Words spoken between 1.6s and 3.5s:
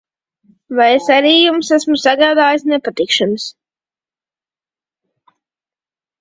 esmu sagādājis nepatikšanas?